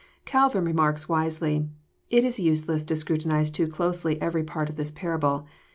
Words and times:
Calvin 0.25 0.65
remarks 0.65 1.07
wisely:" 1.07 1.69
It 2.09 2.23
is 2.25 2.39
useless 2.39 2.83
to 2.85 2.95
scrutinize 2.95 3.51
too 3.51 3.67
closely 3.67 4.19
every 4.19 4.43
part 4.43 4.67
of 4.67 4.75
this 4.75 4.89
parable. 4.89 5.45